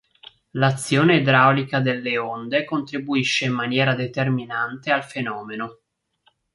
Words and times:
L'azione 0.53 1.17
idraulica 1.17 1.79
delle 1.79 2.17
onde 2.17 2.63
contribuisce 2.65 3.45
in 3.45 3.53
maniera 3.53 3.93
determinante 3.93 4.91
al 4.91 5.03
fenomeno. 5.03 5.81